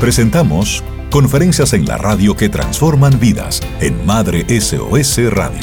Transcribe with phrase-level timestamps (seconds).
[0.00, 5.60] Presentamos Conferencias en la radio que transforman vidas en Madre SOS Radio.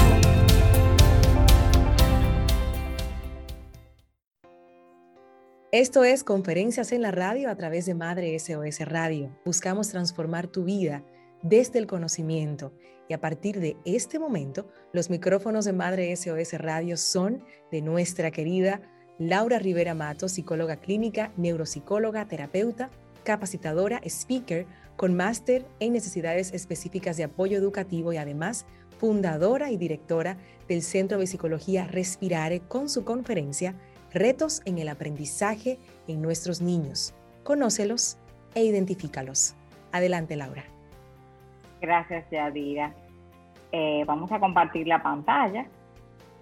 [5.72, 9.36] Esto es Conferencias en la radio a través de Madre SOS Radio.
[9.44, 11.04] Buscamos transformar tu vida
[11.42, 12.74] desde el conocimiento
[13.10, 18.30] y a partir de este momento los micrófonos de Madre SOS Radio son de nuestra
[18.30, 18.82] querida
[19.18, 22.92] Laura Rivera Mato, psicóloga clínica, neuropsicóloga, terapeuta,
[23.28, 28.66] capacitadora, speaker, con máster en necesidades específicas de apoyo educativo y además
[29.00, 30.38] fundadora y directora
[30.70, 33.76] del Centro de Psicología Respirare con su conferencia
[34.14, 35.78] Retos en el aprendizaje
[36.08, 37.14] en nuestros niños.
[37.44, 38.18] Conócelos
[38.56, 39.58] e identifícalos.
[39.92, 40.64] Adelante, Laura.
[41.82, 42.94] Gracias, Yadira.
[43.74, 45.66] Eh, vamos a compartir la pantalla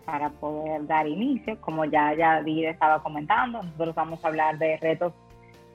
[0.06, 1.60] para poder dar inicio.
[1.62, 5.14] Como ya Yadira estaba comentando, nosotros vamos a hablar de retos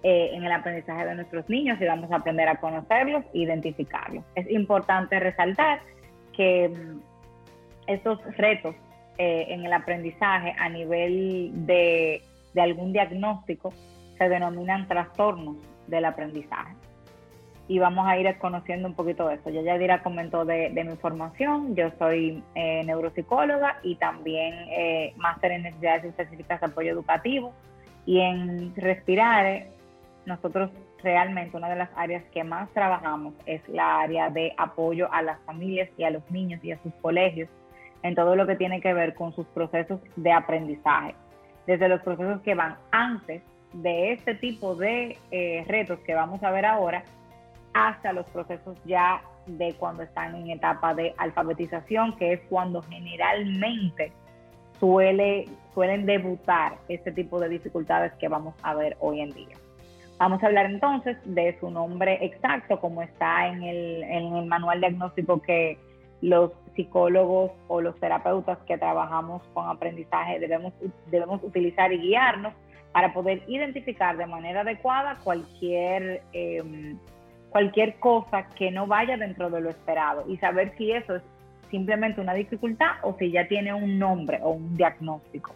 [0.02, 4.24] eh, en el aprendizaje de nuestros niños y vamos a aprender a conocerlos e identificarlos.
[4.34, 5.80] Es importante resaltar
[6.36, 7.00] que mm,
[7.86, 8.74] estos retos
[9.18, 12.22] eh, en el aprendizaje a nivel de,
[12.54, 13.72] de algún diagnóstico
[14.16, 16.74] se denominan trastornos del aprendizaje
[17.70, 19.48] y vamos a ir conociendo un poquito de eso.
[19.48, 25.52] Ya Yadira comentó de, de mi formación, yo soy eh, neuropsicóloga y también eh, máster
[25.52, 27.52] en necesidades específicas de apoyo educativo
[28.06, 29.66] y en Respirar
[30.26, 30.70] nosotros
[31.02, 35.40] realmente una de las áreas que más trabajamos es la área de apoyo a las
[35.40, 37.48] familias y a los niños y a sus colegios
[38.02, 41.14] en todo lo que tiene que ver con sus procesos de aprendizaje,
[41.66, 46.50] desde los procesos que van antes de este tipo de eh, retos que vamos a
[46.50, 47.04] ver ahora,
[47.72, 54.12] hasta los procesos ya de cuando están en etapa de alfabetización, que es cuando generalmente
[54.78, 59.56] suele, suelen debutar este tipo de dificultades que vamos a ver hoy en día.
[60.20, 64.78] Vamos a hablar entonces de su nombre exacto, como está en el, en el manual
[64.78, 65.78] diagnóstico que
[66.20, 70.74] los psicólogos o los terapeutas que trabajamos con aprendizaje debemos,
[71.06, 72.52] debemos utilizar y guiarnos
[72.92, 76.98] para poder identificar de manera adecuada cualquier, em,
[77.48, 81.22] cualquier cosa que no vaya dentro de lo esperado y saber si eso es
[81.70, 85.54] simplemente una dificultad o si ya tiene un nombre o un diagnóstico.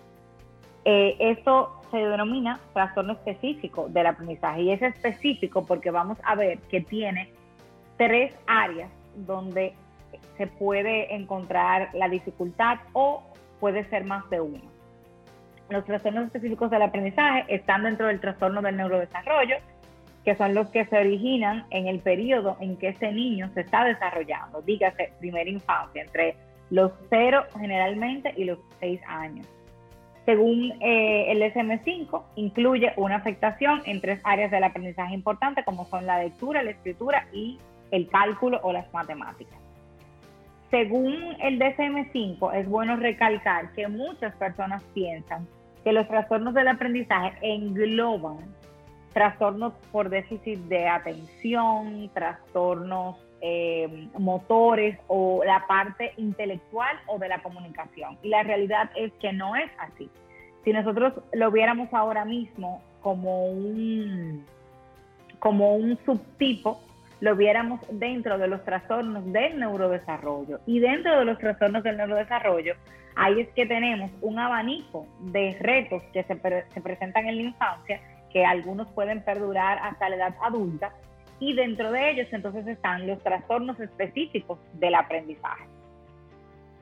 [0.84, 6.58] Eh, esto se denomina trastorno específico del aprendizaje y es específico porque vamos a ver
[6.68, 7.30] que tiene
[7.96, 9.74] tres áreas donde
[10.36, 13.22] se puede encontrar la dificultad o
[13.60, 14.60] puede ser más de uno.
[15.70, 19.56] Los trastornos específicos del aprendizaje están dentro del trastorno del neurodesarrollo,
[20.24, 23.84] que son los que se originan en el periodo en que ese niño se está
[23.84, 26.36] desarrollando, dígase primera infancia, entre
[26.70, 29.46] los cero generalmente y los seis años.
[30.24, 36.06] Según eh, el SM5, incluye una afectación en tres áreas del aprendizaje importantes, como son
[36.06, 37.58] la lectura, la escritura y
[37.90, 39.58] el cálculo o las matemáticas.
[40.70, 45.46] Según el DSM5, es bueno recalcar que muchas personas piensan
[45.84, 48.38] que los trastornos del aprendizaje engloban
[49.12, 57.42] trastornos por déficit de atención, trastornos eh, motores o la parte intelectual o de la
[57.42, 58.16] comunicación.
[58.22, 60.08] Y la realidad es que no es así.
[60.64, 64.46] Si nosotros lo viéramos ahora mismo como un,
[65.40, 66.80] como un subtipo,
[67.20, 70.60] lo viéramos dentro de los trastornos del neurodesarrollo.
[70.64, 72.76] Y dentro de los trastornos del neurodesarrollo,
[73.14, 76.40] ahí es que tenemos un abanico de retos que se,
[76.72, 78.00] se presentan en la infancia,
[78.32, 80.94] que algunos pueden perdurar hasta la edad adulta,
[81.40, 85.64] y dentro de ellos entonces están los trastornos específicos del aprendizaje.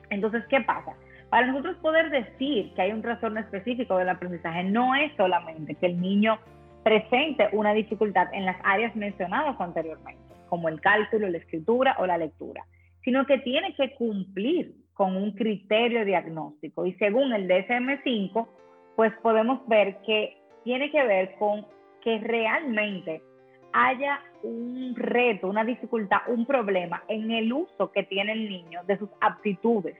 [0.09, 0.93] Entonces, ¿qué pasa?
[1.29, 5.87] Para nosotros poder decir que hay un trastorno específico del aprendizaje, no es solamente que
[5.87, 6.37] el niño
[6.83, 12.17] presente una dificultad en las áreas mencionadas anteriormente, como el cálculo, la escritura o la
[12.17, 12.63] lectura,
[13.03, 16.85] sino que tiene que cumplir con un criterio diagnóstico.
[16.85, 18.47] Y según el DSM5,
[18.95, 21.65] pues podemos ver que tiene que ver con
[22.03, 23.23] que realmente
[23.73, 28.97] haya un reto, una dificultad, un problema en el uso que tiene el niño de
[28.97, 29.97] sus aptitudes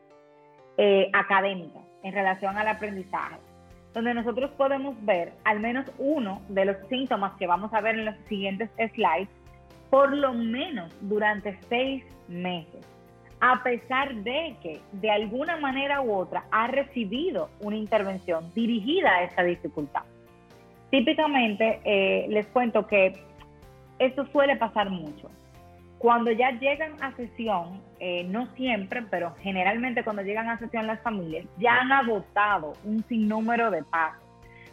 [0.77, 3.37] eh, académicas en relación al aprendizaje,
[3.93, 8.05] donde nosotros podemos ver al menos uno de los síntomas que vamos a ver en
[8.05, 9.29] los siguientes slides,
[9.89, 12.85] por lo menos durante seis meses,
[13.39, 19.23] a pesar de que de alguna manera u otra ha recibido una intervención dirigida a
[19.23, 20.03] esa dificultad.
[20.89, 23.13] Típicamente eh, les cuento que
[24.05, 25.29] esto suele pasar mucho.
[25.97, 30.99] Cuando ya llegan a sesión, eh, no siempre, pero generalmente cuando llegan a sesión las
[31.01, 34.21] familias, ya han agotado un sinnúmero de pasos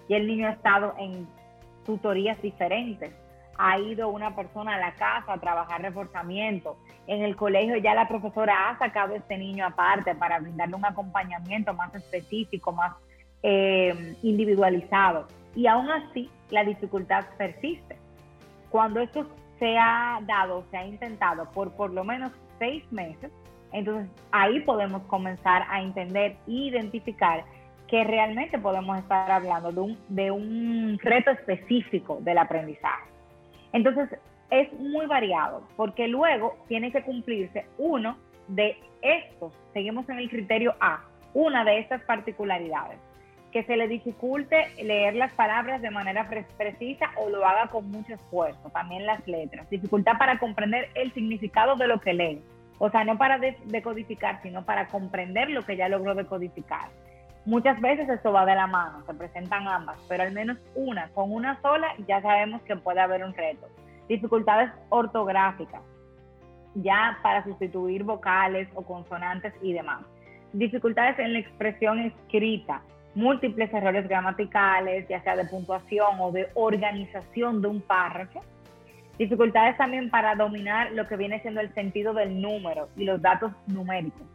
[0.09, 1.29] y el niño ha estado en
[1.87, 3.12] tutorías diferentes,
[3.56, 6.76] ha ido una persona a la casa a trabajar reforzamiento.
[7.06, 10.85] En el colegio ya la profesora ha sacado a este niño aparte para brindarle un
[10.85, 12.97] acompañamiento más específico, más
[13.43, 15.29] eh, individualizado.
[15.55, 18.00] Y aún así, la dificultad persiste.
[18.70, 19.26] Cuando esto
[19.58, 23.31] se ha dado, se ha intentado por por lo menos seis meses,
[23.72, 27.44] entonces ahí podemos comenzar a entender e identificar
[27.88, 33.11] que realmente podemos estar hablando de un, de un reto específico del aprendizaje.
[33.72, 34.08] Entonces,
[34.50, 38.16] es muy variado, porque luego tiene que cumplirse uno
[38.49, 41.00] de estos, seguimos en el criterio A,
[41.34, 42.99] una de estas particularidades,
[43.52, 48.14] que se le dificulte leer las palabras de manera precisa o lo haga con mucho
[48.14, 52.43] esfuerzo, también las letras, dificultad para comprender el significado de lo que lee,
[52.79, 56.88] o sea, no para decodificar, sino para comprender lo que ya logró decodificar.
[57.44, 61.32] Muchas veces esto va de la mano, se presentan ambas, pero al menos una, con
[61.32, 63.67] una sola ya sabemos que puede haber un reto.
[64.08, 65.82] Dificultades ortográficas,
[66.75, 70.02] ya para sustituir vocales o consonantes y demás.
[70.52, 72.82] Dificultades en la expresión escrita,
[73.15, 78.43] múltiples errores gramaticales, ya sea de puntuación o de organización de un párrafo.
[79.19, 83.53] Dificultades también para dominar lo que viene siendo el sentido del número y los datos
[83.67, 84.27] numéricos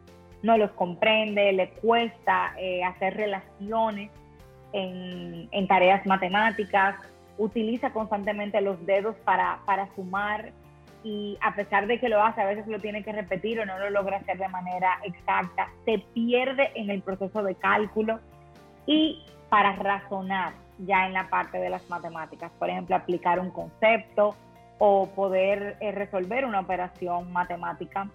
[0.42, 4.10] no los comprende, le cuesta eh, hacer relaciones
[4.72, 6.96] en, tareas matemáticas,
[7.38, 10.52] utiliza constantemente los dedos para, para sumar
[11.02, 13.78] y a pesar de que lo hace, a veces lo tiene que repetir o no
[13.78, 18.20] lo logra hacer de manera exacta, se pierde en el proceso de cálculo
[18.86, 24.34] y para razonar ya en la parte de las matemáticas, por ejemplo, aplicar un concepto
[24.78, 28.08] o poder eh, resolver una operación matemática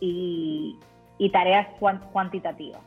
[0.00, 0.78] y,
[1.18, 1.66] y tareas
[2.12, 2.80] cuantitativas.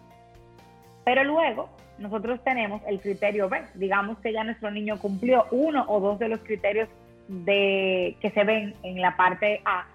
[1.04, 3.62] Pero luego nosotros tenemos el criterio B.
[3.76, 6.90] Digamos que ya nuestro niño cumplió uno o dos de los criterios
[7.28, 9.86] de, que se ven en la parte A,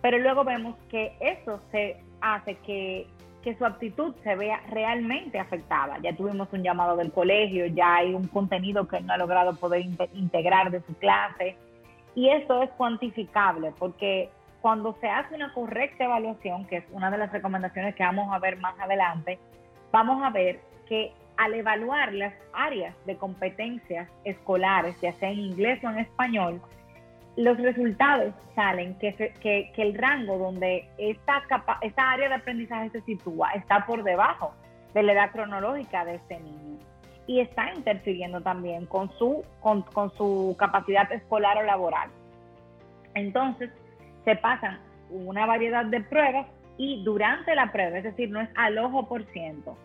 [0.00, 3.06] pero luego vemos que eso se hace que,
[3.42, 5.98] que su aptitud se vea realmente afectada.
[6.02, 9.82] Ya tuvimos un llamado del colegio, ya hay un contenido que no ha logrado poder
[10.14, 11.56] integrar de su clase,
[12.14, 17.18] y eso es cuantificable porque cuando se hace una correcta evaluación, que es una de
[17.18, 19.38] las recomendaciones que vamos a ver más adelante,
[19.90, 25.82] vamos a ver que al evaluar las áreas de competencias escolares, ya sea en inglés
[25.82, 26.60] o en español,
[27.36, 33.00] los resultados salen que, que, el rango donde esta, capa, esta área de aprendizaje se
[33.02, 34.52] sitúa está por debajo
[34.94, 36.78] de la edad cronológica de este niño
[37.26, 42.10] y está interfiriendo también con su, con, con su capacidad escolar o laboral.
[43.14, 43.70] Entonces,
[44.24, 44.80] se pasan
[45.10, 46.46] una variedad de pruebas
[46.76, 49.76] y durante la prueba, es decir, no es al ojo por ciento.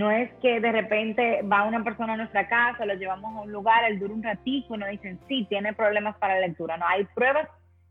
[0.00, 3.52] No es que de repente va una persona a nuestra casa, lo llevamos a un
[3.52, 6.78] lugar, él dura un ratito y nos dicen, sí, tiene problemas para la lectura.
[6.78, 7.46] No, hay pruebas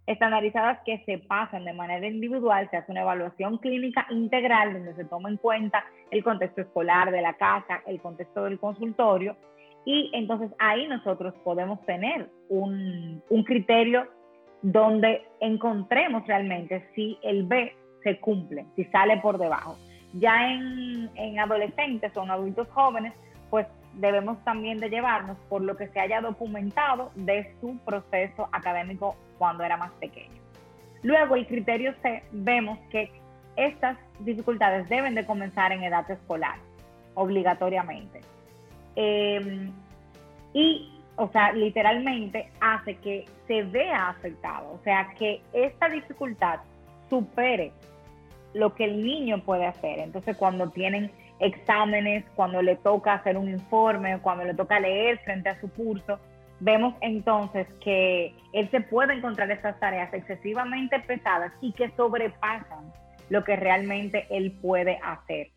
[0.07, 5.05] estandarizadas que se pasan de manera individual, se hace una evaluación clínica integral donde se
[5.05, 9.37] toma en cuenta el contexto escolar de la casa, el contexto del consultorio
[9.85, 14.07] y entonces ahí nosotros podemos tener un, un criterio
[14.63, 17.71] donde encontremos realmente si el B
[18.03, 19.77] se cumple, si sale por debajo.
[20.13, 23.13] Ya en, en adolescentes o en adultos jóvenes,
[23.49, 29.15] pues debemos también de llevarnos por lo que se haya documentado de su proceso académico
[29.37, 30.39] cuando era más pequeño.
[31.01, 33.11] Luego, el criterio C, vemos que
[33.55, 36.57] estas dificultades deben de comenzar en edad escolar,
[37.15, 38.21] obligatoriamente.
[38.95, 39.69] Eh,
[40.53, 46.61] y o sea, literalmente hace que se vea afectado, o sea, que esta dificultad
[47.09, 47.73] supere
[48.53, 49.99] lo que el niño puede hacer.
[49.99, 55.49] Entonces, cuando tienen exámenes, cuando le toca hacer un informe, cuando le toca leer frente
[55.49, 56.19] a su curso,
[56.59, 62.91] vemos entonces que él se puede encontrar estas tareas excesivamente pesadas y que sobrepasan
[63.29, 65.49] lo que realmente él puede hacer.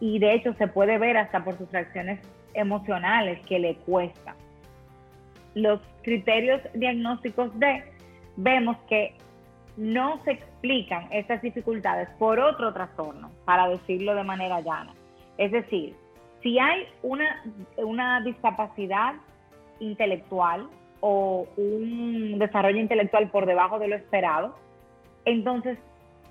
[0.00, 2.20] Y de hecho se puede ver hasta por sus reacciones
[2.54, 4.34] emocionales que le cuesta.
[5.54, 7.84] Los criterios diagnósticos de,
[8.36, 9.16] vemos que
[9.78, 14.92] no se explican estas dificultades por otro trastorno, para decirlo de manera llana.
[15.38, 15.94] Es decir,
[16.42, 17.44] si hay una,
[17.76, 19.14] una discapacidad
[19.78, 20.68] intelectual
[21.00, 24.56] o un desarrollo intelectual por debajo de lo esperado,
[25.24, 25.78] entonces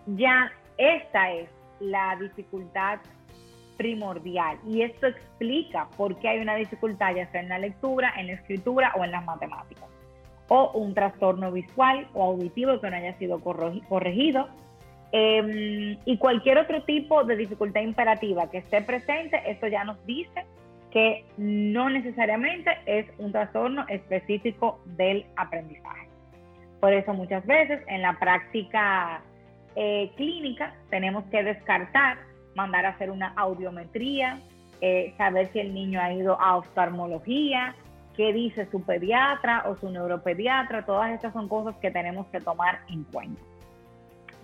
[0.07, 1.49] ya esta es
[1.79, 2.99] la dificultad
[3.77, 8.27] primordial y esto explica por qué hay una dificultad ya sea en la lectura, en
[8.27, 9.87] la escritura o en las matemáticas.
[10.49, 14.47] O un trastorno visual o auditivo que no haya sido corregido.
[15.11, 20.45] Em, y cualquier otro tipo de dificultad imperativa que esté presente, esto ya nos dice
[20.91, 26.07] que no necesariamente es un trastorno específico del aprendizaje.
[26.79, 29.21] Por eso muchas veces en la práctica
[29.75, 32.17] eh, clínica tenemos que descartar,
[32.55, 34.39] mandar a hacer una audiometría,
[34.81, 37.75] eh, saber si el niño ha ido a oftalmología,
[38.17, 42.79] qué dice su pediatra o su neuropediatra, todas estas son cosas que tenemos que tomar
[42.89, 43.41] en cuenta.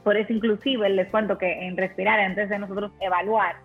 [0.03, 3.55] Por eso inclusive les cuento que en respirar, antes de nosotros evaluar,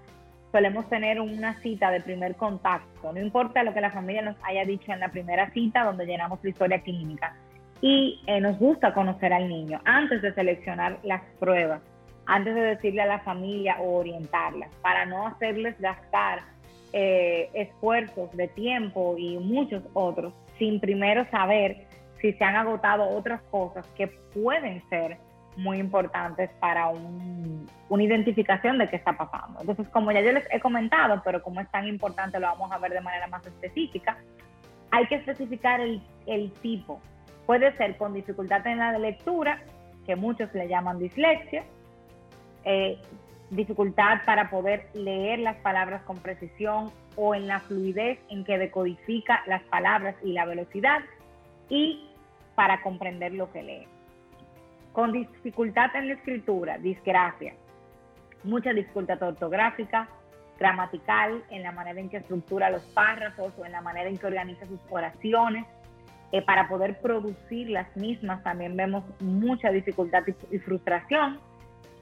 [0.50, 4.64] solemos tener una cita de primer contacto, no importa lo que la familia nos haya
[4.64, 7.36] dicho en la primera cita donde llenamos la historia clínica.
[7.80, 11.80] Y eh, nos gusta conocer al niño antes de seleccionar las pruebas,
[12.26, 16.40] antes de decirle a la familia o orientarlas, para no hacerles gastar
[16.92, 21.86] eh, esfuerzos de tiempo y muchos otros, sin primero saber
[22.20, 25.18] si se han agotado otras cosas que pueden ser
[25.56, 29.60] muy importantes para una identificación de qué está pasando.
[29.60, 32.78] Entonces, como ya yo les he comentado, pero como es tan importante, lo vamos a
[32.78, 34.16] ver de manera más específica,
[34.90, 37.00] hay que especificar el, el tipo.
[37.44, 39.60] Puede ser con dificultad en la lectura,
[40.06, 41.64] que muchos le llaman dislexia,
[42.64, 42.98] eh,
[43.50, 49.42] dificultad para poder leer las palabras con precisión o en la fluidez en que decodifica
[49.46, 51.00] las palabras y la velocidad
[51.68, 52.08] y
[52.54, 53.88] para comprender lo que lee
[54.98, 57.54] con dificultad en la escritura, disgracia,
[58.42, 60.08] mucha dificultad ortográfica,
[60.58, 64.26] gramatical, en la manera en que estructura los párrafos o en la manera en que
[64.26, 65.66] organiza sus oraciones.
[66.32, 71.38] Eh, para poder producir las mismas también vemos mucha dificultad y, frustración.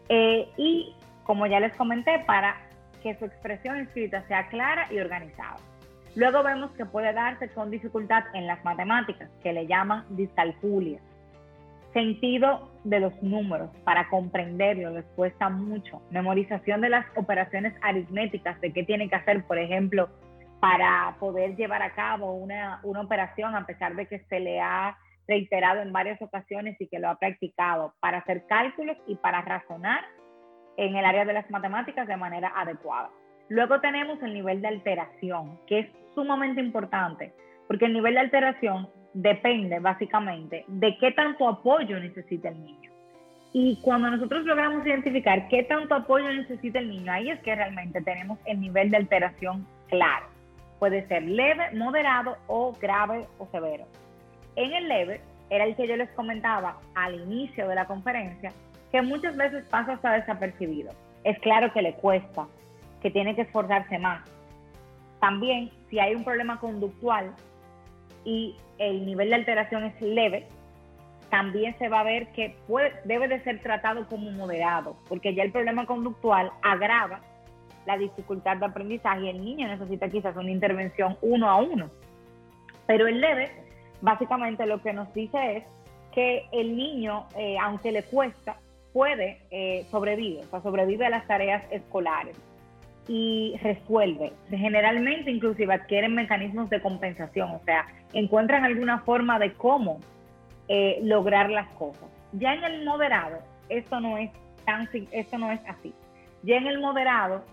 [0.08, 0.94] Eh, y
[1.26, 2.56] como ya les comenté, para
[3.02, 5.56] que su expresión escrita sea clara y organizada.
[6.14, 11.00] Luego vemos que puede darse con dificultad en las matemáticas, que le llaman discalculia
[11.96, 16.02] sentido de los números para comprenderlo les cuesta mucho.
[16.10, 20.10] Memorización de las operaciones aritméticas, de qué tiene que hacer, por ejemplo,
[20.60, 24.98] para poder llevar a cabo una, una operación a pesar de que se le ha
[25.26, 30.04] reiterado en varias ocasiones y que lo ha practicado, para hacer cálculos y para razonar
[30.76, 33.10] en el área de las matemáticas de manera adecuada.
[33.48, 37.32] Luego tenemos el nivel de alteración, que es sumamente importante,
[37.68, 42.90] porque el nivel de alteración depende básicamente de qué tanto apoyo necesita el niño.
[43.52, 48.02] Y cuando nosotros logramos identificar qué tanto apoyo necesita el niño, ahí es que realmente
[48.02, 50.26] tenemos el nivel de alteración claro.
[50.78, 53.86] Puede ser leve, moderado o grave o severo.
[54.56, 58.52] En el leve era el que yo les comentaba al inicio de la conferencia,
[58.92, 60.92] que muchas veces pasa hasta desapercibido.
[61.24, 62.46] Es claro que le cuesta,
[63.02, 64.22] que tiene que esforzarse más.
[65.20, 67.34] También, si hay un problema conductual,
[68.26, 70.46] y el nivel de alteración es leve,
[71.30, 75.44] también se va a ver que puede, debe de ser tratado como moderado, porque ya
[75.44, 77.20] el problema conductual agrava
[77.86, 81.88] la dificultad de aprendizaje y el niño necesita quizás una intervención uno a uno.
[82.86, 83.50] Pero el leve,
[84.00, 85.64] básicamente lo que nos dice es
[86.12, 88.56] que el niño, eh, aunque le cuesta,
[88.96, 92.34] puede eh, sobrevivir, o sea, sobrevive a las tareas escolares
[93.06, 94.32] y resuelve.
[94.48, 97.84] Generalmente inclusive adquieren mecanismos de compensación, o sea,
[98.14, 100.00] encuentran alguna forma de cómo
[100.68, 102.08] eh, lograr las cosas.
[102.32, 104.30] Ya en el moderado, esto no es
[104.64, 105.92] tan, esto no es así.
[106.42, 107.44] Ya en el moderado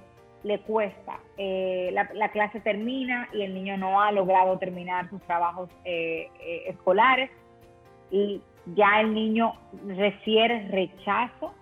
[0.43, 5.69] le cuesta, eh, la, clase termina y el niño no ha logrado terminar sus trabajos
[5.83, 6.29] eh,
[6.67, 7.29] escolares
[8.11, 9.53] y ya el niño
[9.87, 11.53] refiere rechazo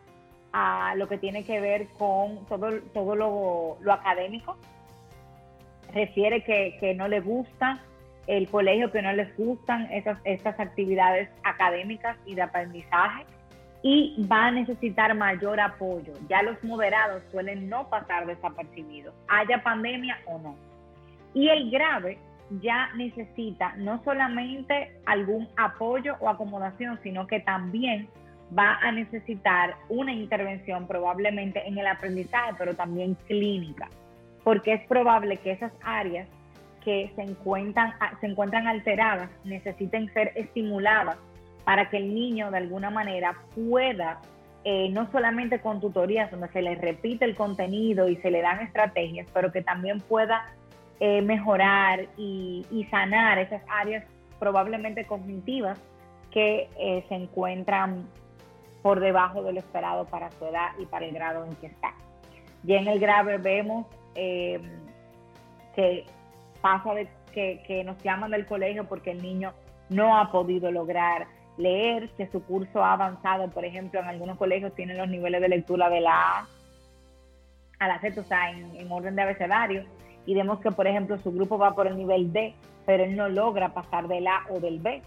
[0.53, 4.58] a lo que tiene que ver con todo, todo lo, académico.
[5.93, 7.79] Refiere que, que, no le gusta
[8.27, 13.25] el colegio, que no les gustan esas, estas actividades académicas y de aprendizaje
[13.84, 16.13] y va a necesitar mayor apoyo.
[16.29, 20.55] Ya los moderados suelen no pasar desapercibidos, haya pandemia o no.
[21.34, 22.20] Y el grave
[22.60, 28.10] ya necesita no solamente algún apoyo o acomodación, sino que también
[28.58, 33.88] va a necesitar una intervención probablemente en el aprendizaje, pero también clínica,
[34.43, 36.27] porque es probable que esas áreas
[36.84, 38.36] que se encuentran, se
[38.67, 41.17] alteradas necesiten ser estimuladas
[41.63, 44.20] para que el niño de alguna manera pueda,
[44.63, 48.62] eh, no solamente con tutorías donde se le repite el contenido y se le dan
[48.62, 50.43] estrategias, pero que también pueda
[51.03, 54.05] eh, mejorar y, sanar esas áreas
[54.38, 55.79] probablemente cognitivas
[56.29, 58.08] que eh, se encuentran
[58.84, 61.96] por debajo de lo esperado para su edad y para el grado en que está.
[62.63, 64.62] Y en el grave vemos eh,
[65.75, 66.05] que
[66.62, 69.53] pasa de que, nos llaman del colegio porque el niño
[69.89, 71.25] no ha podido lograr
[71.58, 75.50] leer, que su curso ha avanzado, por ejemplo, en algunos colegios tienen los niveles de
[75.50, 76.48] lectura de la A
[77.79, 79.84] a la Z, o sea, en, orden de abecedario,
[80.25, 82.54] y vemos que, por ejemplo, su grupo va por el nivel D,
[82.86, 85.01] pero él no logra pasar del A o del B,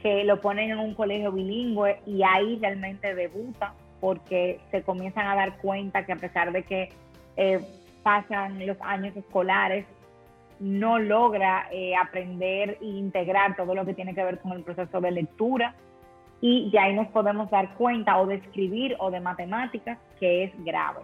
[0.00, 5.34] que lo ponen en un colegio bilingüe y ahí realmente debuta porque se comienzan a
[5.34, 6.90] dar cuenta que a pesar de que
[7.36, 7.60] eh,
[8.02, 9.86] pasan los años escolares,
[10.58, 15.00] no logra eh, aprender e integrar todo lo que tiene que ver con el proceso
[15.00, 15.74] de lectura.
[16.40, 20.64] Y ya ahí nos podemos dar cuenta o de escribir o de matemáticas que es
[20.64, 21.00] grave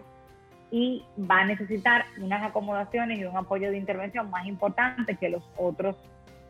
[0.73, 5.43] y va a necesitar unas acomodaciones y un apoyo de intervención más importante que los
[5.55, 5.95] otros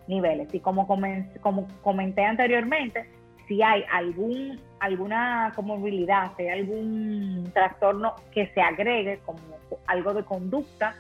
[0.08, 0.48] niveles.
[0.54, 0.88] Y como,
[1.42, 3.06] como comenté anteriormente,
[3.50, 9.40] si hay algún, alguna comorbilidad, si hay algún trastorno que se agregue como
[9.88, 10.96] algo de conducta,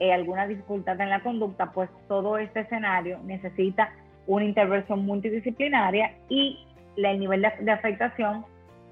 [0.00, 3.92] eh, alguna dificultad en la conducta, pues todo este escenario necesita
[4.26, 6.58] una intervención multidisciplinaria y
[6.96, 8.44] el nivel de, afectación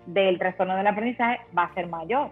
[0.07, 2.31] del trastorno del aprendizaje va a ser mayor.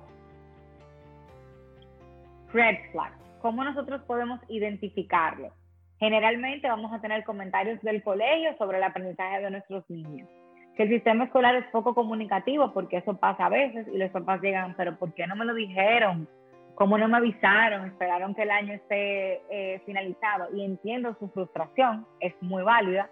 [2.53, 3.13] Red flag.
[3.41, 5.53] ¿Cómo nosotros podemos identificarlo?
[5.99, 10.29] Generalmente vamos a tener comentarios del colegio sobre el aprendizaje de nuestros niños.
[10.77, 14.41] Que el sistema escolar es poco comunicativo, porque eso pasa a veces y los papás
[14.41, 16.27] llegan, pero ¿por qué no me lo dijeron?
[16.75, 17.87] ¿Cómo no me avisaron?
[17.87, 20.49] Esperaron que el año esté eh, finalizado.
[20.55, 23.11] Y entiendo su frustración, es muy válida.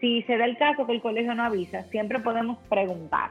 [0.00, 3.30] Si se da el caso que el colegio no avisa, siempre podemos preguntar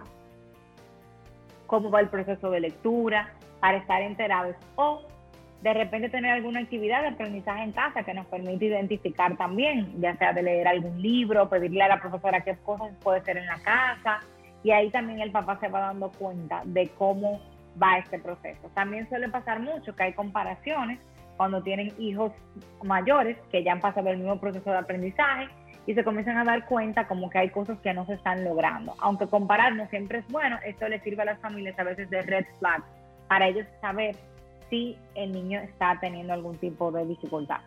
[1.68, 5.04] cómo va el proceso de lectura para estar enterados o
[5.64, 10.14] de repente tener alguna actividad de aprendizaje en casa que nos permite identificar también, ya
[10.18, 13.58] sea de leer algún libro, pedirle a la profesora qué cosas puede ser en la
[13.60, 14.20] casa,
[14.62, 17.40] y ahí también el papá se va dando cuenta de cómo
[17.82, 18.70] va este proceso.
[18.74, 21.00] También suele pasar mucho que hay comparaciones
[21.38, 22.34] cuando tienen hijos
[22.84, 25.48] mayores que ya han pasado el mismo proceso de aprendizaje
[25.86, 28.96] y se comienzan a dar cuenta como que hay cosas que no se están logrando.
[29.00, 32.22] Aunque comparar no siempre es bueno, esto le sirve a las familias a veces de
[32.22, 32.84] red flag
[33.30, 34.18] para ellos saber
[34.70, 37.62] si el niño está teniendo algún tipo de dificultad.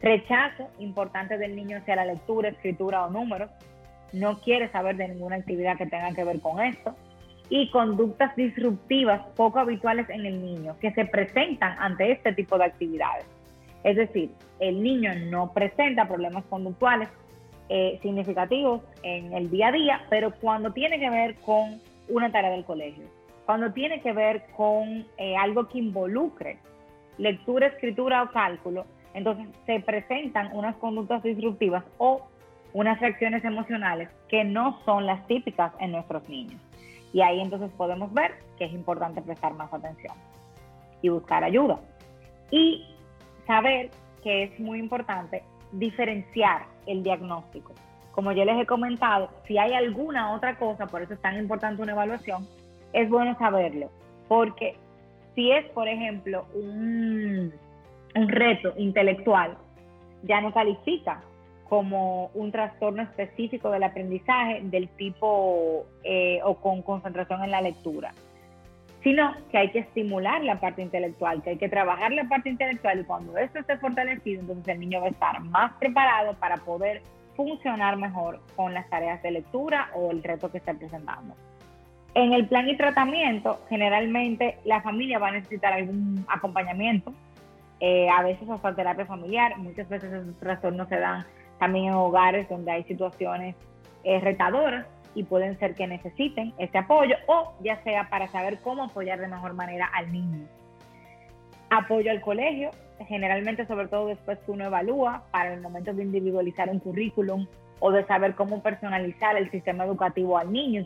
[0.00, 3.50] Rechazo importante del niño hacia la lectura, escritura o números.
[4.12, 6.94] No quiere saber de ninguna actividad que tenga que ver con esto.
[7.48, 12.64] Y conductas disruptivas poco habituales en el niño que se presentan ante este tipo de
[12.64, 13.26] actividades.
[13.84, 17.08] Es decir, el niño no presenta problemas conductuales
[17.68, 22.50] eh, significativos en el día a día, pero cuando tiene que ver con una tarea
[22.50, 23.04] del colegio,
[23.52, 26.56] cuando tiene que ver con eh, algo que involucre
[27.18, 32.26] lectura, escritura o cálculo, entonces se presentan unas conductas disruptivas o
[32.72, 36.58] unas reacciones emocionales que no son las típicas en nuestros niños.
[37.12, 40.14] Y ahí entonces podemos ver que es importante prestar más atención
[41.02, 41.78] y buscar ayuda.
[42.50, 42.86] Y
[43.46, 43.90] saber
[44.22, 47.74] que es muy importante diferenciar el diagnóstico.
[48.12, 51.82] Como yo les he comentado, si hay alguna otra cosa, por eso es tan importante
[51.82, 52.48] una evaluación,
[52.92, 53.90] es bueno saberlo,
[54.28, 54.76] porque
[55.34, 57.52] si es, por ejemplo, un,
[58.14, 59.56] reto intelectual,
[60.22, 61.22] ya no califica
[61.68, 68.12] como un trastorno específico del aprendizaje del tipo eh, o con concentración en la lectura,
[69.02, 73.00] sino que hay que estimular la parte intelectual, que hay que trabajar la parte intelectual
[73.00, 77.02] y cuando esto esté fortalecido, entonces el niño va a estar más preparado para poder
[77.34, 81.34] funcionar mejor con las tareas de lectura o el reto que esté presentando.
[82.14, 87.12] En el plan y tratamiento, generalmente la familia va a necesitar algún acompañamiento,
[87.80, 91.24] eh, a veces hasta terapia familiar, muchas veces esos trastornos se dan
[91.58, 93.56] también en hogares donde hay situaciones
[94.04, 98.84] eh, retadoras y pueden ser que necesiten ese apoyo o ya sea para saber cómo
[98.84, 100.46] apoyar de mejor manera al niño.
[101.70, 102.70] Apoyo al colegio,
[103.08, 107.46] generalmente sobre todo después que uno evalúa para el momento de individualizar un currículum
[107.84, 110.84] o de saber cómo personalizar el sistema educativo al niño,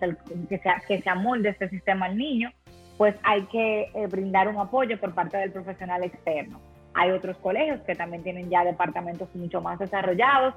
[0.49, 2.51] que, se, que se amolde este sistema al niño,
[2.97, 6.59] pues hay que eh, brindar un apoyo por parte del profesional externo.
[6.95, 10.55] Hay otros colegios que también tienen ya departamentos mucho más desarrollados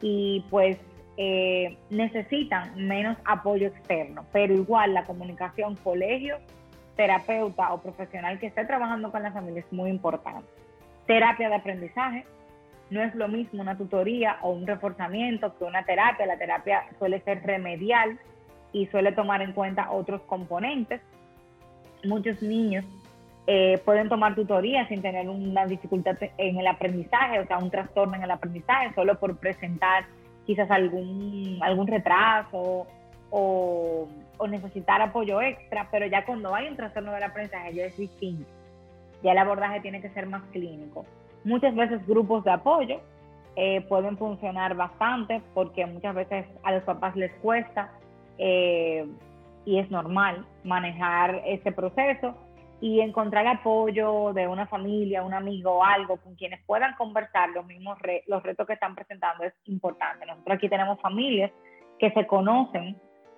[0.00, 0.78] y pues
[1.16, 6.38] eh, necesitan menos apoyo externo, pero igual la comunicación colegio,
[6.94, 10.46] terapeuta o profesional que esté trabajando con la familia es muy importante.
[11.06, 12.26] Terapia de aprendizaje,
[12.90, 16.26] no es lo mismo una tutoría o un reforzamiento que una terapia.
[16.26, 18.18] La terapia suele ser remedial
[18.72, 21.00] y suele tomar en cuenta otros componentes.
[22.04, 22.84] Muchos niños
[23.46, 28.14] eh, pueden tomar tutoría sin tener una dificultad en el aprendizaje, o sea, un trastorno
[28.16, 30.04] en el aprendizaje, solo por presentar
[30.46, 32.86] quizás algún, algún retraso
[33.30, 34.08] o,
[34.48, 38.48] necesitar apoyo extra, pero ya cuando hay un trastorno del aprendizaje ya es distinto.
[39.22, 41.04] Ya el abordaje tiene que ser más clínico.
[41.44, 43.00] Muchas veces grupos de apoyo
[43.56, 47.92] eh, pueden funcionar bastante porque muchas veces a los papás les cuesta
[48.38, 49.06] eh,
[49.64, 52.34] y es normal manejar ese proceso.
[52.82, 57.66] y encontrar apoyo de una familia, un amigo o algo con quienes puedan conversar los
[57.66, 60.24] mismos los retos que están presentando es importante.
[60.24, 61.50] Nosotros aquí tenemos familias
[61.98, 62.96] que se conocen,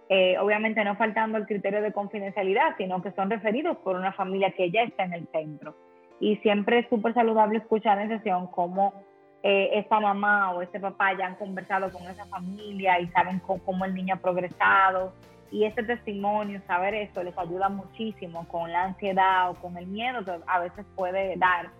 [0.08, 4.52] eh, obviamente no faltando el criterio de confidencialidad, sino que son referidos por una familia
[4.52, 5.74] que ya está en el centro.
[6.22, 8.94] Y siempre es súper saludable escuchar en sesión cómo
[9.42, 13.84] eh, esta mamá o este papá ya han conversado con esa familia y saben cómo
[13.84, 15.12] el niño ha progresado,
[15.50, 20.24] y ese testimonio, saber esto, les ayuda muchísimo con la ansiedad o con el miedo
[20.24, 21.70] que a veces puede dar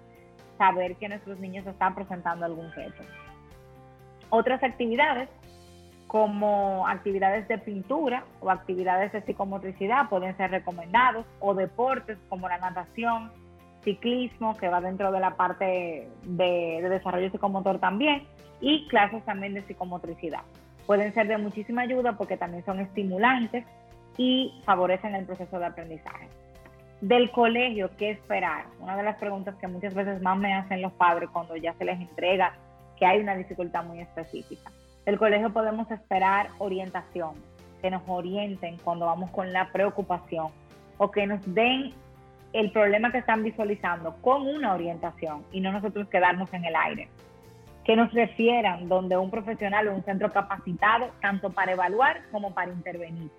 [0.59, 3.03] saber que nuestros niños están presentando algún reto.
[4.29, 5.29] Otras actividades,
[6.09, 12.59] como actividades de pintura o actividades de psicomotricidad, pueden ser recomendados, o deportes como la
[12.59, 13.31] natación,
[13.85, 18.27] ciclismo, que va dentro de la parte de, de desarrollo psicomotor también,
[18.61, 20.43] y clases también de psicomotricidad
[20.87, 23.65] pueden ser de muchísima ayuda porque también son estimulantes
[24.17, 26.29] y favorecen el proceso de aprendizaje.
[27.01, 28.67] Del colegio, ¿qué esperar?
[28.81, 31.85] Una de las preguntas que muchas veces más me hacen los padres cuando ya se
[31.85, 32.55] les entrega
[32.97, 34.71] que hay una dificultad muy específica.
[35.05, 37.35] Del colegio podemos esperar orientación,
[37.81, 40.49] que nos orienten cuando vamos con la preocupación
[40.99, 41.93] o que nos den
[42.53, 47.09] el problema que están visualizando con una orientación y no nosotros quedarnos en el aire
[47.85, 52.71] que nos refieran donde un profesional o un centro capacitado, tanto para evaluar como para
[52.71, 53.31] intervenir.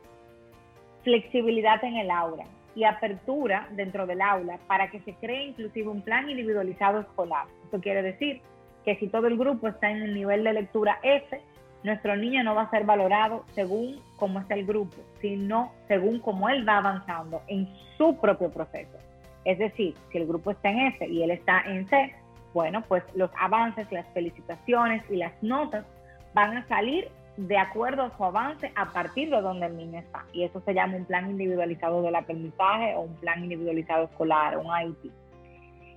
[1.04, 2.46] Flexibilidad en el aula
[2.76, 7.46] y apertura dentro del aula para que se cree inclusive un plan individualizado escolar.
[7.64, 8.42] Esto quiere decir
[8.84, 11.40] que si todo el grupo está en el nivel de lectura F,
[11.84, 16.50] nuestro niño no va a ser valorado según cómo está el grupo, sino según cómo
[16.50, 17.68] él va avanzando en
[17.98, 18.98] su propio proceso.
[19.46, 22.16] Es decir, si el grupo está en F y él está en C,
[22.54, 25.86] bueno, pues los avances, las felicitaciones y las notas
[26.34, 30.26] van a salir de acuerdo a su avance a partir de donde el niño está.
[30.34, 34.68] Y eso se llama un plan individualizado del aprendizaje o un plan individualizado escolar, un
[34.68, 35.12] IEP.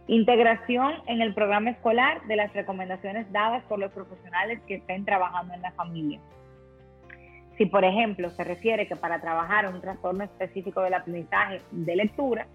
[0.08, 5.54] Integración en el programa escolar de las recomendaciones dadas por los profesionales que estén trabajando
[5.54, 6.20] en la familia.
[7.58, 12.46] Si, por ejemplo, se refiere que para trabajar un trastorno específico del aprendizaje de lectura,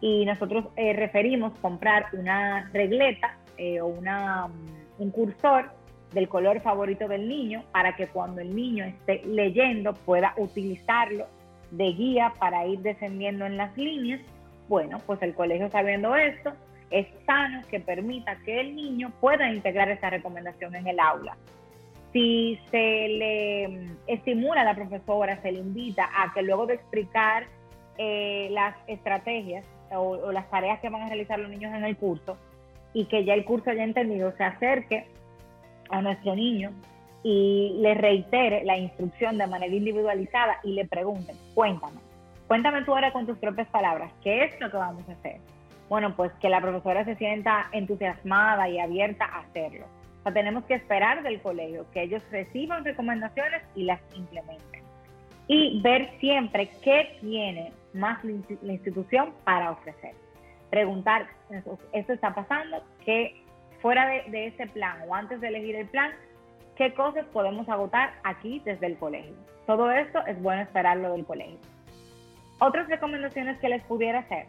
[0.00, 5.70] y nosotros eh, referimos comprar una regleta eh, o una, mm, un cursor
[6.12, 11.26] del color favorito del niño para que cuando el niño esté leyendo pueda utilizarlo
[11.70, 14.20] de guía para ir descendiendo en las líneas.
[14.68, 16.52] Bueno, pues el colegio sabiendo esto
[16.90, 21.36] es sano que permita que el niño pueda integrar esa recomendación en el aula.
[22.12, 26.74] Si se le mm, estimula a la profesora, se le invita a que luego de
[26.74, 27.46] explicar
[27.98, 32.36] eh, las estrategias o, las tareas que van a realizar los niños en el curso
[32.92, 35.06] y que ya el curso haya entendido, se acerque
[35.90, 36.72] a nuestro niño
[37.22, 42.00] y le reitere la instrucción de manera individualizada y le pregunten, cuéntame,
[42.48, 45.40] cuéntame tú ahora con tus propias palabras, ¿qué es lo que vamos a hacer?
[45.90, 49.86] Bueno, pues que la profesora se sienta entusiasmada y abierta a hacerlo.
[50.20, 54.84] O sea, tenemos que esperar del colegio que ellos reciban recomendaciones y las implementen.
[55.48, 60.14] Y ver siempre qué tiene más la institución para ofrecer.
[60.70, 61.26] Preguntar,
[61.92, 63.42] esto está pasando, que
[63.82, 66.12] fuera de, ese plan o antes de elegir el plan,
[66.76, 69.34] qué cosas podemos agotar aquí desde el colegio.
[69.66, 71.58] Todo esto es bueno esperarlo del colegio.
[72.60, 74.46] Otras recomendaciones que les pudiera hacer,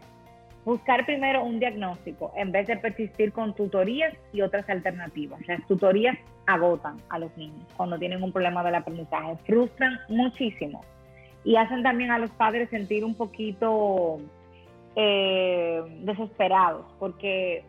[0.66, 5.40] buscar primero un diagnóstico en vez de persistir con tutorías y otras alternativas.
[5.48, 10.82] Las tutorías agotan a los niños cuando tienen un problema del aprendizaje, frustran muchísimo
[11.44, 14.20] y hacen también a los padres sentir un poquito
[14.96, 17.64] eh, desesperados, porque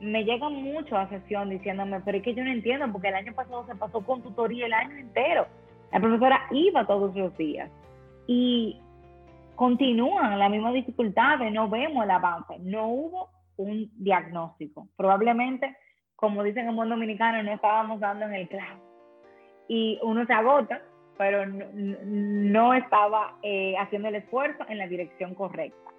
[0.00, 3.32] me llegan mucho a sesión diciéndome, pero es que yo no entiendo, porque el año
[3.34, 5.46] pasado se pasó con tutoría el año entero.
[5.92, 7.70] La profesora iba todos los días
[8.26, 8.80] y
[9.56, 14.88] continúan la misma dificultad no vemos el avance, no hubo un diagnóstico.
[14.96, 15.76] Probablemente,
[16.14, 18.80] como dicen en buen dominicano, no estábamos dando en el clavo.
[19.68, 20.80] Y uno se agota
[21.16, 25.90] pero no, estaba eh, haciendo el esfuerzo en la dirección correcta.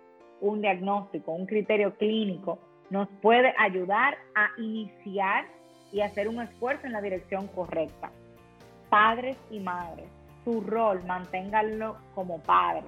[0.41, 5.45] Un diagnóstico, un criterio clínico nos puede ayudar a iniciar
[5.91, 8.11] y hacer un esfuerzo en la dirección correcta.
[8.89, 10.05] Padres y madres,
[10.45, 12.85] su rol, manténganlo como padres.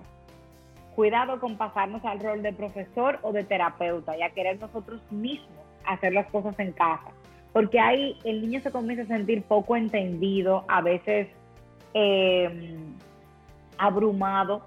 [1.00, 5.64] Cuidado con pasarnos al rol de profesor o de terapeuta y a querer nosotros mismos
[5.86, 7.12] hacer las cosas en casa.
[7.54, 11.30] Porque ahí el niño se comienza a sentir poco entendido, a veces
[11.94, 12.94] Em,
[13.78, 14.62] abrumado,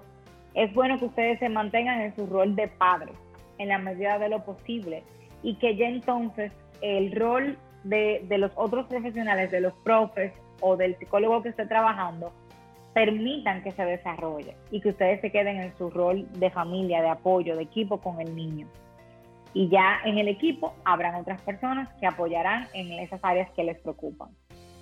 [0.55, 3.13] es bueno que ustedes se mantengan en su rol de padre
[3.59, 5.03] en la medida de lo posible
[5.41, 10.97] y que ya entonces el rol de, los otros profesionales, de los profes o del
[10.97, 12.33] psicólogo que esté trabajando,
[12.93, 17.09] permitan que se desarrolle y que ustedes se queden en su rol de familia, de
[17.09, 18.67] apoyo, de equipo con el niño.
[19.53, 23.79] Y ya en el equipo habrán otras personas que apoyarán en esas áreas que les
[23.79, 24.29] preocupan.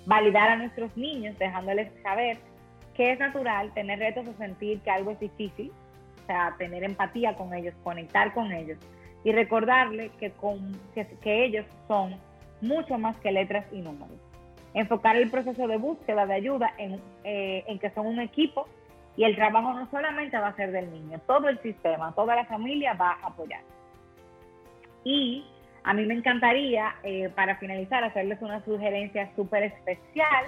[0.06, 2.38] Validar a nuestros niños dejándoles saber
[2.94, 5.72] que es natural tener retos o sentir que algo es difícil,
[6.22, 8.78] o sea, tener empatía con ellos, conectar con ellos
[9.24, 10.32] y recordarles que,
[11.22, 12.16] que ellos son
[12.60, 14.18] mucho más que letras y números
[14.74, 18.66] enfocar el proceso de búsqueda de ayuda eh, en, que son un equipo
[19.16, 22.46] y el trabajo no solamente va a ser del niño, todo el sistema, toda la
[22.46, 23.60] familia va a apoyar.
[25.04, 25.44] Y
[25.84, 30.46] a mí me encantaría, eh, para finalizar, hacerles una sugerencia súper especial.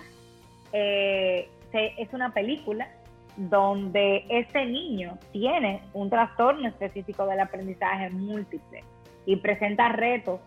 [0.73, 2.89] Eh, es una película
[3.37, 8.85] donde este niño tiene un trastorno específico del aprendizaje múltiple
[9.27, 10.41] y presenta retos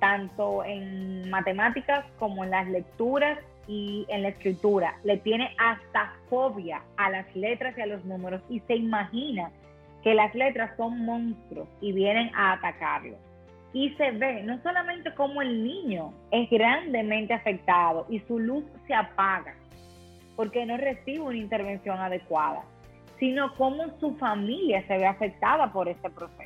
[0.00, 4.98] tanto en matemáticas como en las lecturas y en la escritura.
[5.04, 9.50] Le tiene hasta fobia a las letras y a los números y se imagina
[10.02, 13.16] que las letras son monstruos y vienen a atacarlo.
[13.72, 18.94] Y se ve no solamente como el niño es grandemente afectado y su luz se
[18.94, 19.54] apaga
[20.34, 22.64] porque no recibe una intervención adecuada,
[23.18, 26.39] sino como su familia se ve afectada por este proceso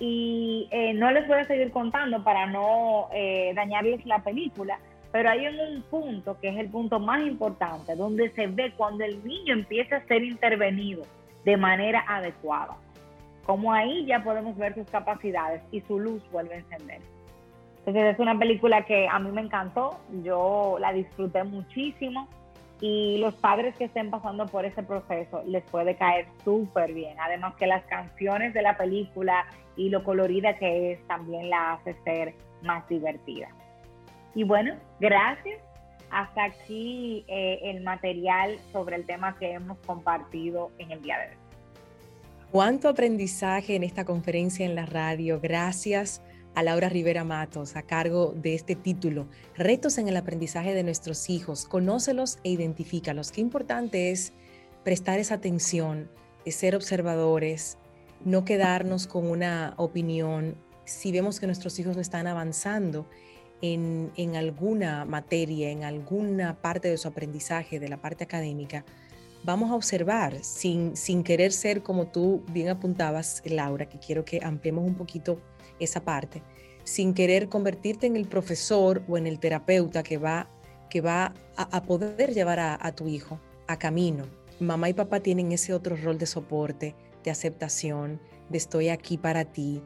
[0.00, 4.80] y eh, no les voy a seguir contando para no eh, dañarles la película,
[5.12, 9.22] pero hay un punto que es el punto más importante, donde se ve cuando el
[9.22, 11.02] niño empieza a ser intervenido
[11.44, 12.76] de manera adecuada.
[13.44, 17.00] Como ahí ya podemos ver sus capacidades y su luz vuelve a encender.
[17.78, 22.26] Entonces es una película que a mí me encantó, yo la disfruté muchísimo
[22.80, 27.16] y los padres que estén pasando por ese proceso les puede caer súper bien.
[27.20, 31.94] Además que las canciones de la película y lo colorida que es también la hace
[32.04, 33.48] ser más divertida.
[34.34, 35.60] Y bueno, gracias.
[36.10, 41.28] Hasta aquí eh, el material sobre el tema que hemos compartido en el día de
[41.28, 41.36] hoy.
[42.50, 45.38] Cuánto aprendizaje en esta conferencia en la radio.
[45.40, 46.20] Gracias
[46.54, 51.30] a Laura Rivera Matos a cargo de este título, Retos en el aprendizaje de nuestros
[51.30, 51.64] hijos.
[51.64, 53.32] Conócelos e identifícalos.
[53.32, 54.32] Qué importante es
[54.84, 56.10] prestar esa atención,
[56.46, 57.78] ser observadores,
[58.24, 60.56] no quedarnos con una opinión.
[60.84, 63.06] Si vemos que nuestros hijos no están avanzando
[63.62, 68.84] en, en alguna materia, en alguna parte de su aprendizaje, de la parte académica,
[69.44, 74.40] vamos a observar sin, sin querer ser como tú bien apuntabas, Laura, que quiero que
[74.42, 75.40] ampliemos un poquito
[75.80, 76.42] esa parte,
[76.84, 80.48] sin querer convertirte en el profesor o en el terapeuta que va,
[80.88, 84.26] que va a, poder llevar a, tu hijo a camino.
[84.58, 89.44] Mamá y papá tienen ese otro rol de soporte, de aceptación, de estoy aquí para
[89.44, 89.82] ti,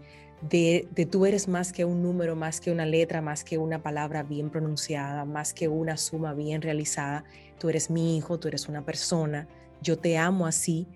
[0.49, 3.83] de, de, tú eres más que un número, más que una letra, más que una
[3.83, 7.25] palabra bien pronunciada, más que una suma bien realizada.
[7.59, 9.49] Tú eres mi hijo, tú eres una persona,
[9.81, 10.87] yo te amo así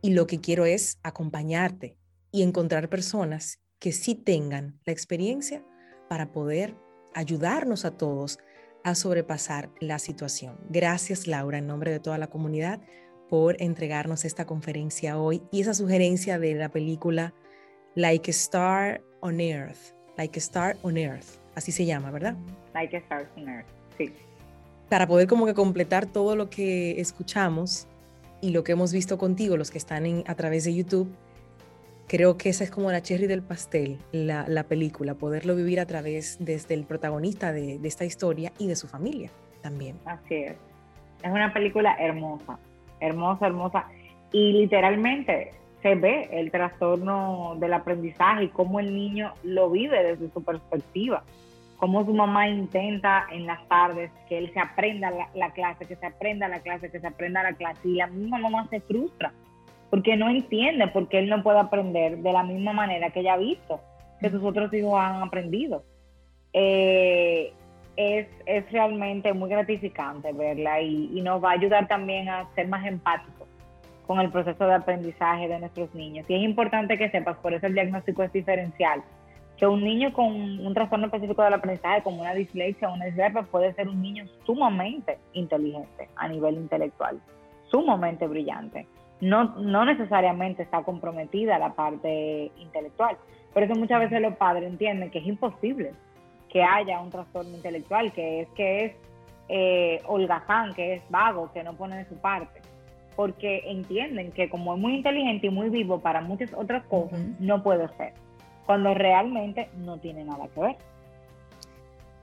[0.00, 1.96] y lo que quiero es acompañarte
[2.32, 5.64] y encontrar personas que sí tengan la experiencia
[6.08, 6.76] para poder
[7.14, 8.38] ayudarnos a todos
[8.84, 10.56] a sobrepasar la situación.
[10.70, 12.80] Gracias Laura, en nombre de toda la comunidad,
[13.28, 17.34] por entregarnos esta conferencia hoy y esa sugerencia de la película
[17.96, 19.96] Like a Star on Earth.
[20.16, 21.40] Like a Star on Earth.
[21.56, 22.36] Así se llama, ¿verdad?
[22.74, 23.66] Like a Star on Earth,
[23.98, 24.12] sí.
[24.90, 27.88] Para poder como que completar todo lo que escuchamos
[28.40, 31.12] y lo que hemos visto contigo, los que están en, a través de YouTube,
[32.12, 36.36] creo que esa es como la cherry del pastel, la, película, poderlo vivir a través
[36.44, 39.30] desde el protagonista de, esta historia y de su familia
[39.62, 39.96] también.
[40.04, 40.56] Así es.
[41.22, 42.58] Es una película hermosa,
[43.00, 43.86] hermosa, hermosa.
[44.30, 50.30] Y literalmente se ve el trastorno del aprendizaje y cómo el niño lo vive desde
[50.34, 51.24] su perspectiva.
[51.78, 55.96] Cómo su mamá intenta en las tardes que él se aprenda la, la clase, que
[55.96, 57.88] se aprenda la clase, que se aprenda la clase.
[57.88, 59.32] Y la misma mamá se frustra
[59.92, 63.34] porque no entiende por qué él no puede aprender de la misma manera que ella
[63.34, 63.78] ha visto
[64.22, 65.84] que sus otros hijos han aprendido.
[66.54, 67.52] Eh,
[67.96, 72.68] es, es, realmente muy gratificante verla y, y, nos va a ayudar también a ser
[72.68, 73.46] más empáticos
[74.06, 76.24] con el proceso de aprendizaje de nuestros niños.
[76.26, 79.02] Y es importante que sepas, por eso el diagnóstico es diferencial,
[79.58, 83.42] que un niño con un trastorno específico del aprendizaje, como una dislexia o una disgrafia,
[83.42, 87.20] puede ser un niño sumamente inteligente a nivel intelectual,
[87.70, 88.86] sumamente brillante
[89.22, 93.16] no, no necesariamente está comprometida la parte intelectual.
[93.54, 95.92] Por eso muchas veces los padres entienden que es imposible
[96.50, 98.92] que haya un trastorno intelectual, que es que es
[99.48, 102.60] eh, holgazán, que es vago, que no pone de su parte.
[103.14, 107.62] Porque entienden que como es muy inteligente y muy vivo para muchas otras cosas, no
[107.62, 108.14] puede ser.
[108.66, 110.76] Cuando realmente no tiene nada que ver.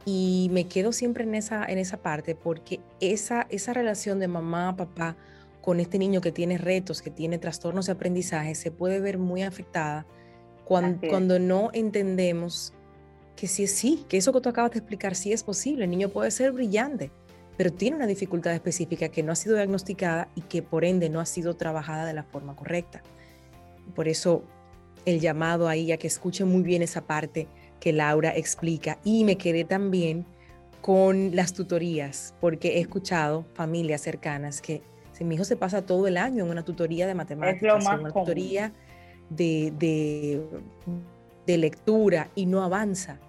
[0.03, 4.75] Y me quedo siempre en esa, en esa parte porque esa, esa relación de mamá,
[4.75, 5.15] papá,
[5.61, 9.43] con este niño que tiene retos, que tiene trastornos de aprendizaje, se puede ver muy
[9.43, 10.05] afectada
[10.65, 12.73] cuando, cuando no entendemos
[13.35, 15.85] que sí es sí, que eso que tú acabas de explicar sí es posible.
[15.85, 17.11] El niño puede ser brillante,
[17.57, 21.19] pero tiene una dificultad específica que no ha sido diagnosticada y que por ende no
[21.19, 23.01] ha sido trabajada de la forma correcta.
[23.95, 24.43] Por eso
[25.05, 27.47] el llamado ahí a que escuche muy bien esa parte
[27.79, 30.25] que Laura explica y me quedé también
[30.81, 34.81] con las tutorías, porque he escuchado familias cercanas que
[35.19, 38.13] si mi hijo se pasa todo el año en una tutoría de matemáticas, en una
[38.13, 38.71] tutoría
[39.29, 40.41] de, de,
[41.45, 43.19] de lectura y no avanza,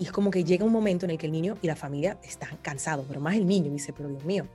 [0.00, 2.18] y es como que llega un momento en el que el niño y la familia
[2.24, 4.46] están cansados, pero más el niño dice, pero Dios mío,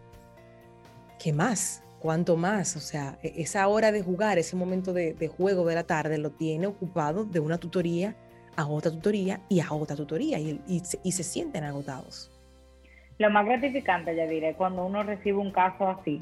[1.23, 1.81] ¿qué más?
[1.99, 2.75] ¿Cuánto más?
[2.75, 6.31] O sea, e-, esa hora de jugar, ese momento de, juego de la tarde lo
[6.31, 8.13] tiene ocupado de una tutoría
[8.57, 10.81] a otra tutoría y a otra tutoría y, y,
[11.13, 12.29] se, sienten agotados.
[13.19, 16.21] Lo más gratificante, ya diré, cuando uno recibe un caso así,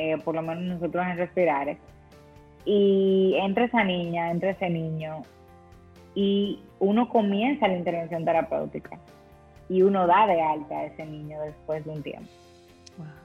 [0.00, 1.76] eh, por lo menos nosotros en Respirares,
[2.64, 5.22] y entre esa niña, entre ese niño,
[6.14, 8.98] y uno comienza la intervención terapéutica
[9.68, 12.30] y uno da de alta a ese niño después de un tiempo.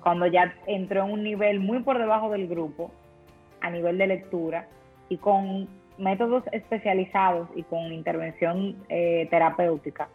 [0.03, 2.91] Cuando ya entró en un nivel muy por debajo del grupo,
[3.61, 4.67] a nivel de lectura,
[5.07, 10.09] y con métodos especializados y con intervención eh, terapéutica,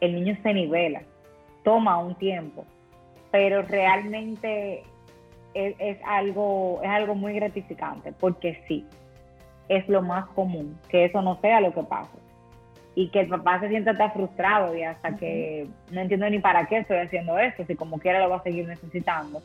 [0.00, 1.02] el niño se nivela,
[1.64, 2.64] toma un tiempo,
[3.30, 4.82] pero realmente
[5.58, 8.86] es, es, algo, es algo muy gratificante, porque sí,
[9.68, 12.18] es lo más común, que eso no sea lo que pase.
[12.94, 16.66] Y que el papá se sienta tan frustrado y hasta que no entiendo ni para
[16.66, 19.40] qué estoy haciendo esto, si como quiera lo va a seguir necesitando.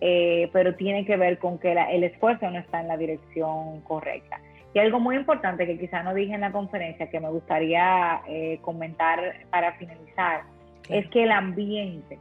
[0.00, 4.40] Eh, pero tiene que ver con que el esfuerzo no está en la dirección correcta.
[4.74, 8.58] Y algo muy importante que quizá no dije en la conferencia que me gustaría eh,
[8.62, 10.42] comentar para finalizar,
[10.88, 12.18] es que el ambiente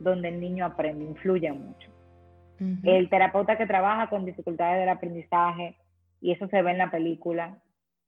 [0.00, 1.89] donde el niño aprende influye mucho.
[2.82, 5.76] El terapeuta que trabaja con dificultades del aprendizaje,
[6.20, 7.56] y eso se ve en la película,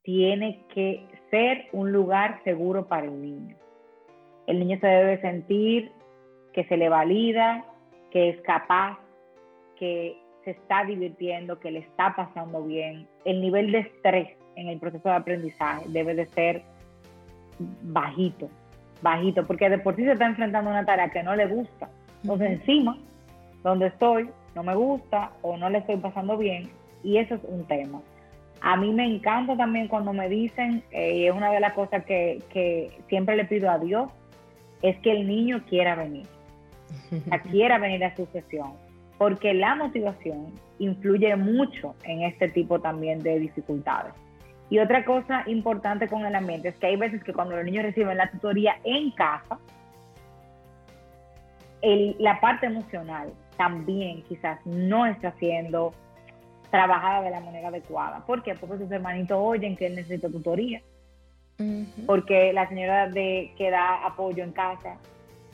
[0.02, 3.56] tiene que ser un lugar seguro para el niño.
[4.46, 5.90] El niño se debe sentir
[6.52, 7.64] que se le valida,
[8.10, 8.98] que es capaz,
[9.78, 13.08] que se está divirtiendo, que le está pasando bien.
[13.24, 16.62] El nivel de estrés en el proceso de aprendizaje debe de ser
[17.82, 18.50] bajito,
[19.00, 21.88] bajito, porque de por sí se está enfrentando a una tarea que no le gusta.
[22.22, 22.98] Entonces encima,
[23.62, 26.70] donde estoy, no me gusta o no le estoy pasando bien,
[27.02, 28.00] y eso es un tema.
[28.60, 32.04] A mí me encanta también cuando me dicen, eh, y es una de las cosas
[32.04, 34.10] que, siempre le pido a Dios,
[34.82, 36.26] es que el niño quiera venir,
[37.50, 38.74] quiera venir a su sesión,
[39.18, 44.12] porque la motivación influye mucho en este tipo también de dificultades.
[44.70, 47.84] Y otra cosa importante con el ambiente es que hay veces que cuando los niños
[47.84, 49.58] reciben la tutoría en casa,
[51.82, 55.92] la parte emocional también quizás no está siendo
[56.70, 58.24] trabajada de la manera adecuada.
[58.26, 58.54] ¿Por qué?
[58.54, 60.80] Porque sus hermanitos oyen que él necesita tutoría.
[62.06, 64.96] Porque la señora de, que da apoyo en casa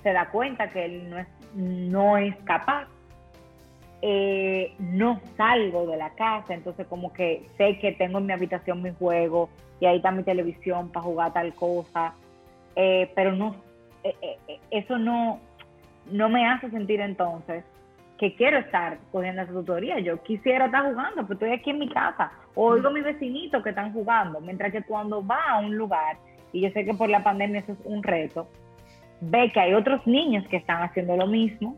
[0.03, 2.87] se da cuenta que él no es, no es capaz.
[4.01, 8.81] Eh, no salgo de la casa, entonces como que sé que tengo en mi habitación
[8.81, 9.49] mi juego
[9.81, 12.15] y ahí está mi televisión para jugar tal cosa,
[12.77, 13.57] eh, pero no,
[14.05, 14.39] eh,
[14.71, 15.41] eso no,
[16.13, 17.65] no me hace sentir entonces
[18.19, 20.01] que quiero estar cogiendo esa tutoría.
[20.01, 22.33] Yo quisiera estar jugando, pero estoy aquí en mi casa.
[22.55, 24.41] O oigo a mis vecinitos que están jugando.
[24.41, 26.17] Mientras que cuando va a un lugar,
[26.53, 28.49] y yo sé que por la pandemia eso es un reto,
[29.21, 31.77] ve que hay otros niños que están haciendo lo mismo,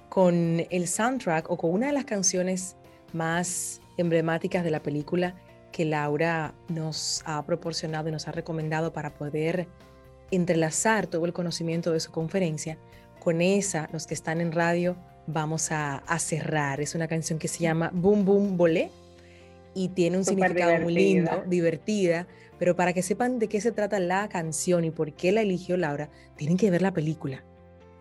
[0.08, 2.76] con el soundtrack o con una de las canciones
[3.12, 5.34] más emblemáticas de la película
[5.72, 9.66] que Laura nos ha proporcionado y nos ha recomendado para poder
[10.30, 12.78] entrelazar todo el conocimiento de su conferencia,
[13.18, 14.96] con esa, los que están en radio,
[15.26, 16.80] vamos a, cerrar.
[16.80, 18.90] Es una canción que se llama Boom Boom Bolé
[19.74, 22.26] y tiene un significado muy lindo, divertida,
[22.58, 25.76] pero para que sepan de qué se trata la canción y por qué la eligió
[25.76, 27.44] Laura, tienen que ver la película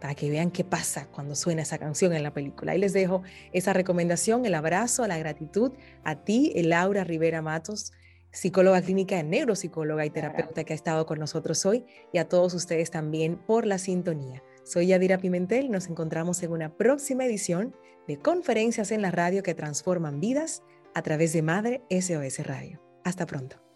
[0.01, 2.73] para que vean qué pasa cuando suena esa canción en la película.
[2.73, 3.21] Ahí les dejo
[3.53, 5.71] esa recomendación, el abrazo, la gratitud
[6.03, 7.93] a ti, Laura Rivera Matos,
[8.31, 12.89] psicóloga clínica, neuropsicóloga y terapeuta que ha estado con nosotros hoy, y a todos ustedes
[12.89, 14.41] también por la sintonía.
[14.63, 17.75] Soy Yadira Pimentel nos encontramos en una próxima edición
[18.07, 20.63] de Conferencias en la Radio que transforman vidas
[20.95, 22.81] a través de Madre SOS Radio.
[23.03, 23.70] Hasta pronto.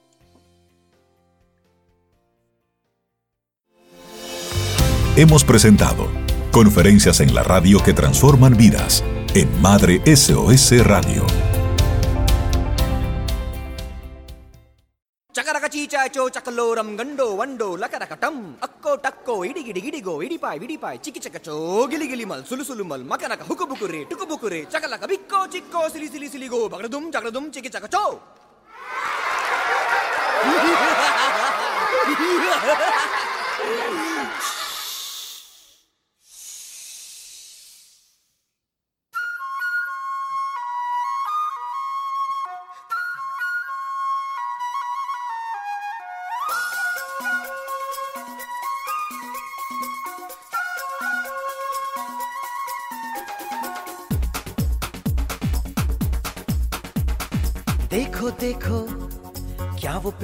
[5.18, 6.07] hemos presentado.
[6.51, 9.03] Conferencias en la radio que transforman vidas.
[9.34, 11.26] En Madre SOS Radio.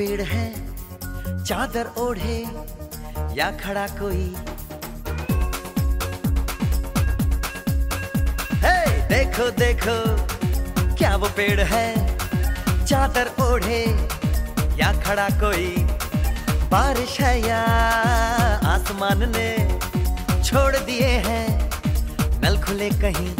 [0.01, 0.45] पेड़ है,
[1.43, 2.37] चादर ओढ़े,
[3.35, 4.23] या खड़ा कोई।
[8.63, 8.77] हे
[9.09, 9.97] देखो देखो,
[10.95, 11.85] क्या वो पेड़ है,
[12.85, 13.83] चादर ओढ़े,
[14.79, 15.69] या खड़ा कोई।
[16.71, 17.61] बारिश है या
[18.73, 19.49] आसमान ने
[20.43, 21.47] छोड़ दिए हैं,
[22.41, 23.33] नल खुले कहीं।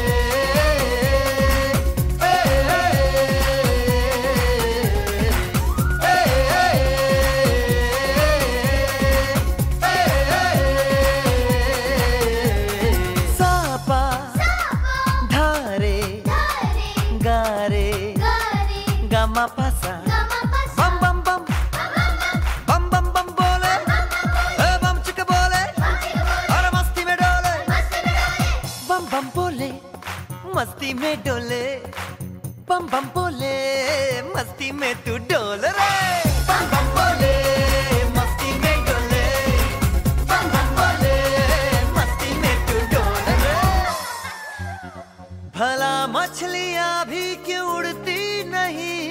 [30.81, 31.65] मस्ती में डोले,
[32.65, 33.53] बम बम बोले,
[34.33, 35.89] मस्ती में तू डोल रे।
[36.47, 37.35] बम बम बोले,
[38.17, 39.27] मस्ती में डोले,
[40.25, 41.13] बम बम बोले,
[41.97, 43.53] मस्ती में तू डोल रे।
[45.59, 49.05] भला मछलियाँ भी क्यों उड़ती नहीं?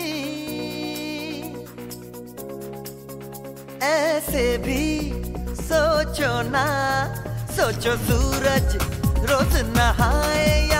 [3.93, 4.83] ऐसे भी
[5.63, 6.67] सोचो ना,
[7.55, 8.77] सोचो सूरज
[9.31, 10.80] रोज नहाए या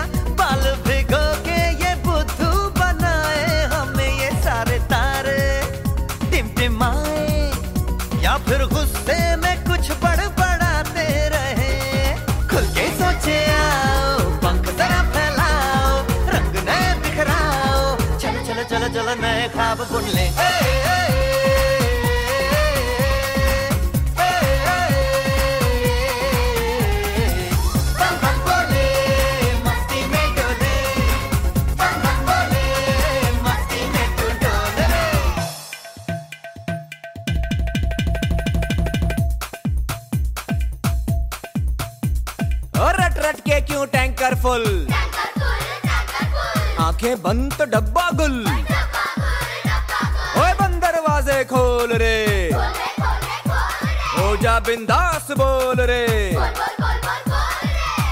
[34.19, 34.89] तू डोल रे
[42.83, 44.65] और रट रट के क्यों टैंकर फुल
[46.85, 48.00] आँखें बंद तो डब्बा
[54.71, 56.05] बिंदास बोल रे।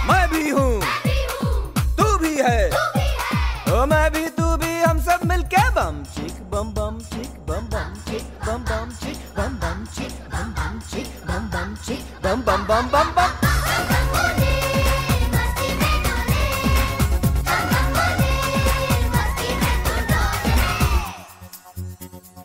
[0.09, 0.72] मैं भी हूँ।
[1.98, 2.62] तू भी है।
[3.72, 7.94] ओ मैं भी तू भी हम सब मिलके बम चिक बम बम चिक बम बम
[8.09, 12.66] चिक बम बम चिक बम बम चिक बम बम चिक बम बम चिक बम बम
[12.72, 13.46] बम बम बम।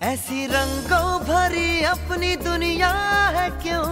[0.03, 1.12] ऐसी रंगों
[1.43, 2.89] भरी अपनी दुनिया
[3.35, 3.83] है क्यों?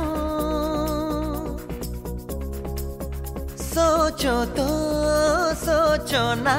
[3.58, 4.68] सोचो तो
[5.64, 6.56] सोचो ना,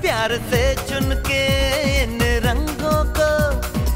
[0.00, 1.42] प्यार से चुन के
[2.02, 3.30] इन रंगों को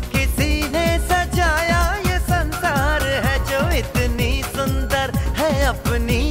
[0.08, 6.27] किसी ने सजाया। ये संसार है जो इतनी सुंदर है अपनी।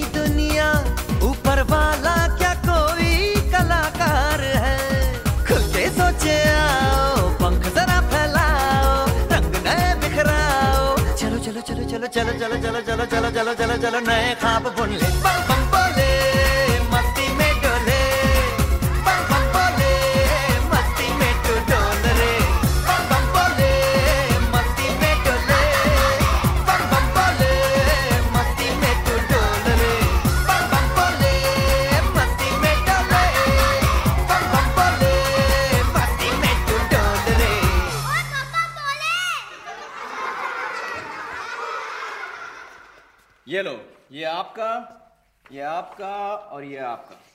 [12.42, 16.10] चलो चलो चलो चलो चलो चलो चलो नए खाप बुन ले बम बम बोले
[45.68, 47.27] आपका और ये आपका।